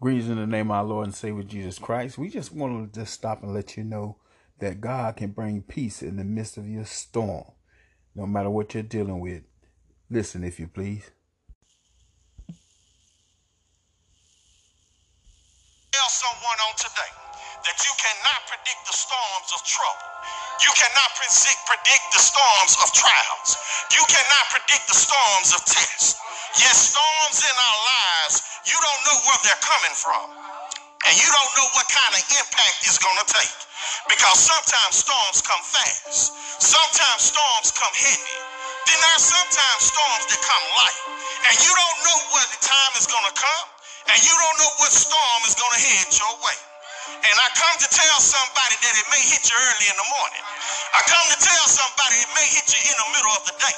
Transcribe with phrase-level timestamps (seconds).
[0.00, 2.18] Greetings in the name of our Lord and Savior Jesus Christ.
[2.18, 4.18] We just want to just stop and let you know
[4.60, 7.42] that God can bring peace in the midst of your storm,
[8.14, 9.42] no matter what you're dealing with.
[10.08, 11.10] Listen, if you please.
[18.18, 20.06] Cannot predict the storms of trouble.
[20.58, 23.54] You cannot predict, the storms of trials.
[23.94, 26.18] You cannot predict the storms of tests.
[26.58, 30.34] Yes, storms in our lives, you don't know where they're coming from.
[30.34, 33.54] And you don't know what kind of impact it's going to take.
[34.10, 36.34] Because sometimes storms come fast.
[36.58, 38.34] Sometimes storms come heavy.
[38.90, 41.00] Then there's sometimes storms that come light.
[41.46, 43.66] And you don't know what the time is going to come.
[44.10, 46.58] And you don't know what storm is going to head your way.
[47.24, 50.44] And I come to tell somebody that it may hit you early in the morning.
[50.96, 53.76] I come to tell somebody it may hit you in the middle of the day.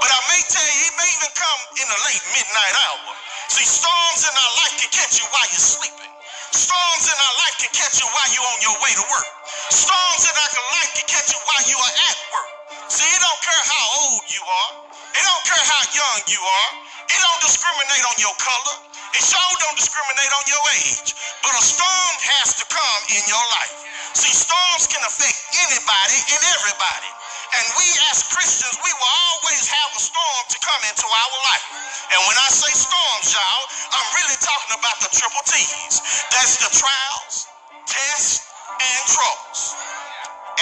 [0.00, 3.14] But I may tell you, it may even come in the late midnight hour.
[3.48, 6.12] See, storms in our life can catch you while you're sleeping.
[6.52, 9.28] Storms in our life can catch you while you're on your way to work.
[9.72, 12.50] Storms in our life can catch you while you are at work.
[12.92, 14.70] See, it don't care how old you are.
[15.16, 16.70] It don't care how young you are.
[17.08, 18.76] It don't discriminate on your color.
[19.16, 21.14] It sure don't discriminate on your age.
[21.42, 23.74] But a storm has to come in your life.
[24.14, 27.10] See, storms can affect anybody and everybody.
[27.58, 31.66] And we as Christians, we will always have a storm to come into our life.
[32.14, 35.98] And when I say storms, y'all, I'm really talking about the triple T's.
[36.30, 37.50] That's the trials,
[37.90, 38.46] tests,
[38.78, 39.74] and troubles.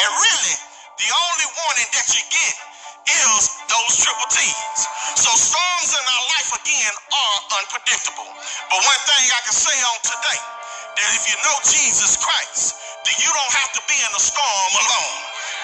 [0.00, 0.56] And really,
[0.96, 2.54] the only warning that you get
[3.28, 4.78] is those triple T's.
[5.20, 8.30] So storms in our life, again, are unpredictable.
[8.72, 10.40] But one thing I can say on today,
[10.98, 12.74] that if you know Jesus Christ,
[13.06, 15.18] then you don't have to be in a storm alone.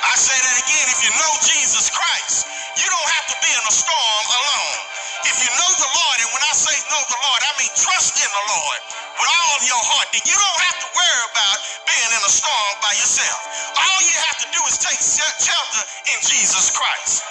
[0.06, 2.46] I say that again, if you know Jesus Christ,
[2.78, 4.78] you don't have to be in a storm alone.
[5.26, 8.14] If you know the Lord, and when I say know the Lord, I mean trust
[8.20, 8.80] in the Lord
[9.18, 11.56] with all your heart, then you don't have to worry about
[11.88, 13.40] being in a storm by yourself.
[13.74, 17.24] All you have to do is take shelter in Jesus Christ.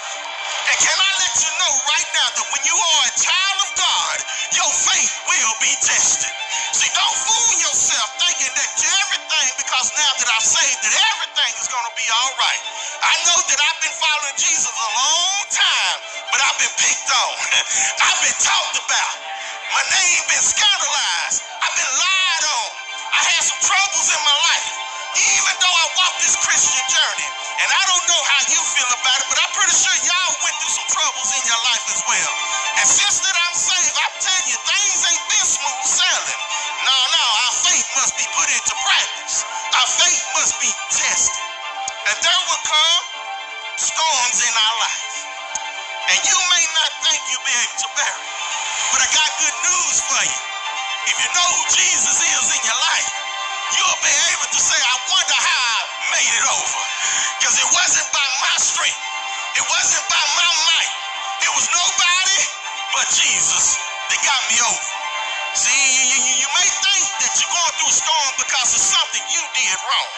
[0.68, 3.70] And can I let you know right now that when you are a child of
[3.78, 4.16] God,
[4.54, 6.32] your faith will be tested.
[6.74, 11.68] See, don't fool yourself thinking that everything, because now that I've saved, that everything is
[11.68, 12.62] going to be all right.
[13.02, 15.98] I know that I've been following Jesus a long time,
[16.32, 17.32] but I've been picked on.
[18.06, 19.14] I've been talked about.
[19.74, 21.42] My name been scandalized.
[21.62, 22.68] I've been lied on.
[23.16, 24.68] I had some troubles in my life,
[25.18, 27.28] even though I walked this Christian journey.
[27.64, 29.95] And I don't know how you feel about it, but I'm pretty sure
[42.66, 43.04] come
[43.78, 45.06] storms in our life.
[46.10, 48.26] And you may not think you'll be able to bear it.
[48.90, 50.40] But I got good news for you.
[51.06, 53.10] If you know who Jesus is in your life,
[53.78, 55.80] you'll be able to say, I wonder how I
[56.18, 56.80] made it over.
[57.38, 59.02] Because it wasn't by my strength.
[59.54, 60.94] It wasn't by my might.
[61.46, 62.40] It was nobody
[62.98, 63.78] but Jesus
[64.10, 64.86] that got me over.
[65.54, 69.24] See, you, you, you may think that you're going through a storm because of something
[69.30, 70.10] you did wrong.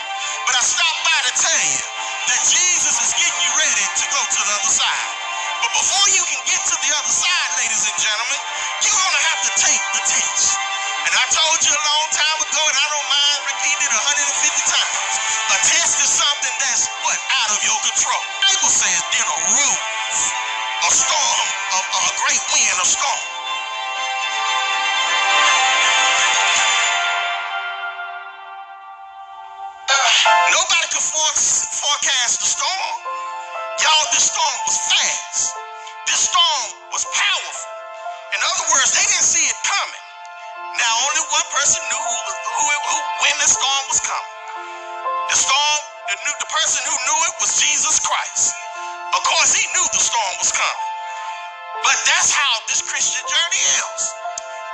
[18.27, 20.23] The Bible says then arose
[20.87, 23.25] a storm, a, a great wind, a storm.
[30.53, 32.97] Nobody could forecast the storm.
[33.83, 35.55] Y'all, this storm was fast.
[36.07, 37.71] This storm was powerful.
[38.35, 40.05] In other words, they didn't see it coming.
[40.79, 42.19] Now, only one person knew who,
[42.59, 44.38] who, who when the storm was coming.
[45.29, 48.57] The storm, the, the person who knew it was Jesus Christ.
[49.13, 50.85] Of course, he knew the storm was coming.
[51.85, 54.03] But that's how this Christian journey is.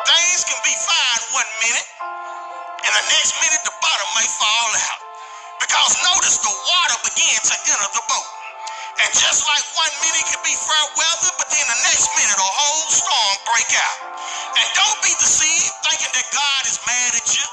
[0.06, 1.88] Things can be fine one minute,
[2.86, 5.02] and the next minute the bottom may fall out.
[5.58, 8.30] Because notice the water began to enter the boat.
[9.02, 12.50] And just like one minute can be fair weather, but then the next minute a
[12.62, 13.98] whole storm break out.
[14.54, 17.46] And don't be deceived thinking that God is mad at you.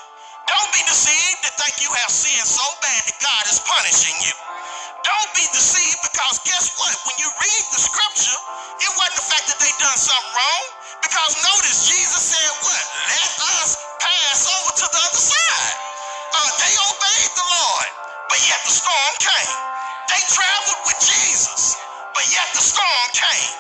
[0.52, 4.36] Don't be deceived to think you have sinned so bad that God is punishing you.
[5.08, 6.92] Don't be deceived because guess what?
[7.08, 8.40] When you read the scripture,
[8.84, 10.64] it wasn't the fact that they done something wrong.
[11.00, 12.84] Because notice Jesus said what?
[13.16, 13.32] Let
[13.64, 15.76] us pass over to the other side.
[16.36, 17.90] Uh, they obeyed the Lord,
[18.28, 19.56] but yet the storm came.
[20.12, 21.80] They traveled with Jesus,
[22.12, 23.52] but yet the storm came.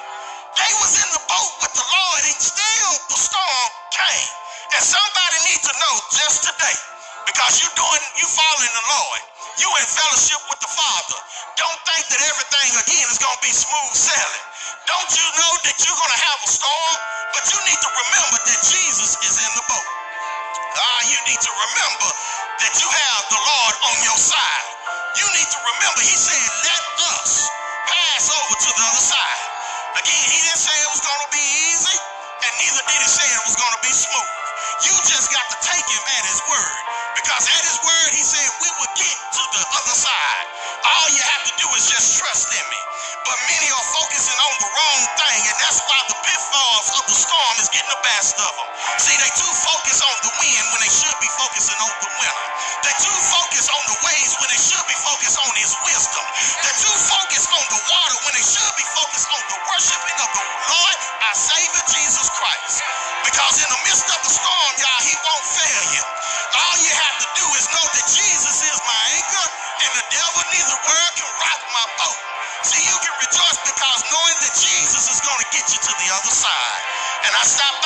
[0.60, 4.32] They was in the boat with the Lord, and still the storm came.
[4.70, 6.78] And somebody needs to know just today,
[7.26, 9.22] because you're doing, you following the Lord.
[9.58, 11.20] You in fellowship with the Father.
[11.58, 14.46] Don't think that everything again is gonna be smooth sailing.
[14.86, 16.96] Don't you know that you're gonna have a storm?
[17.34, 19.90] But you need to remember that Jesus is in the boat.
[20.78, 22.10] Ah, you need to remember
[22.62, 24.68] that you have the Lord on your side.
[25.20, 26.51] You need to remember, he said,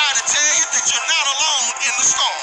[0.06, 2.42] Stop to tell you that you're not alone in the storm.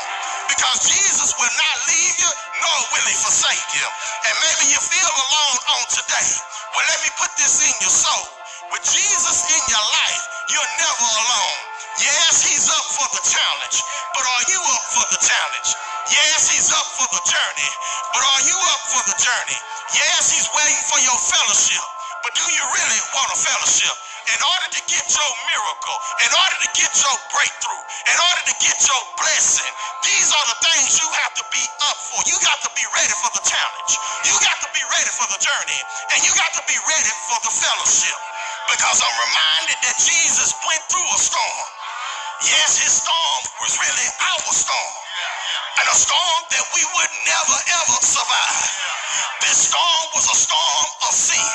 [0.51, 3.87] Because Jesus will not leave you, nor will he forsake you.
[3.87, 6.27] And maybe you feel alone on today.
[6.75, 8.27] Well, let me put this in your soul.
[8.75, 11.59] With Jesus in your life, you're never alone.
[12.03, 13.79] Yes, he's up for the challenge,
[14.19, 15.71] but are you up for the challenge?
[16.11, 17.71] Yes, he's up for the journey,
[18.11, 19.59] but are you up for the journey?
[19.95, 21.85] Yes, he's waiting for your fellowship,
[22.23, 23.95] but do you really want a fellowship?
[24.31, 28.55] In order to get your miracle, in order to get your breakthrough, in order to
[28.63, 29.73] get your blessing,
[30.07, 32.23] these are the things you have to be up for.
[32.27, 33.93] You got to be ready for the challenge.
[34.31, 35.81] You got to be ready for the journey,
[36.15, 38.19] and you got to be ready for the fellowship.
[38.71, 41.67] Because I'm reminded that Jesus went through a storm.
[42.47, 44.95] Yes, his storm was really our storm.
[45.81, 48.71] And a storm that we would never ever survive.
[49.43, 51.53] This storm was a storm of sin.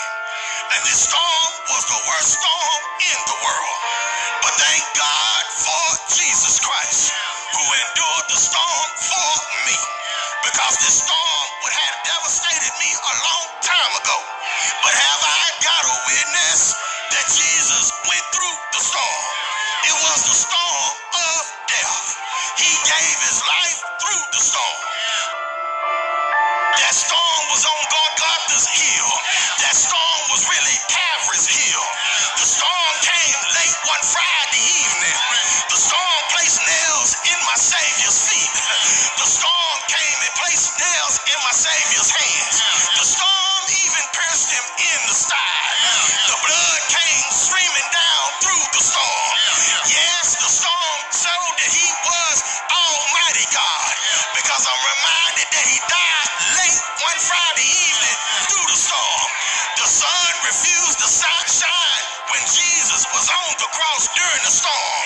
[0.75, 3.79] And this storm was the worst storm in the world.
[4.43, 5.16] But thank God
[64.49, 64.96] cross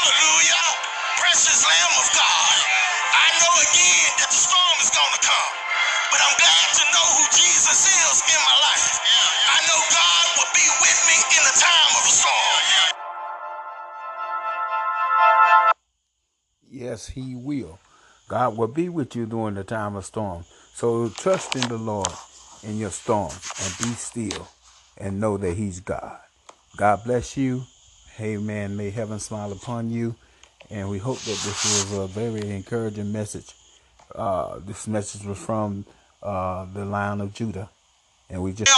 [0.00, 0.64] Hallelujah.
[1.20, 2.56] Precious Lamb of God.
[3.12, 5.52] I know again that the storm is going to come,
[6.08, 8.96] but I'm glad to know who Jesus is in my life.
[9.44, 12.60] I know God will be with me in the time of the storm.
[16.70, 17.78] Yes, He will.
[18.28, 20.44] God will be with you during the time of storm.
[20.74, 22.08] So trust in the Lord
[22.64, 24.48] in your storm and be still
[24.98, 26.18] and know that He's God.
[26.76, 27.64] God bless you.
[28.20, 28.76] Amen.
[28.76, 30.14] May heaven smile upon you.
[30.68, 33.54] And we hope that this was a very encouraging message.
[34.14, 35.86] Uh, this message was from
[36.22, 37.70] uh, the Lion of Judah.
[38.28, 38.70] And we just.